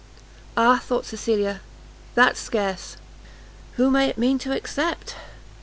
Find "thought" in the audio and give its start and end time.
0.83-1.05